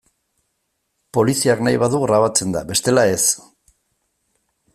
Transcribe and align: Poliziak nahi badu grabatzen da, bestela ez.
Poliziak 1.17 1.61
nahi 1.67 1.81
badu 1.83 1.99
grabatzen 2.07 2.57
da, 2.57 2.65
bestela 2.73 3.05
ez. 3.19 3.23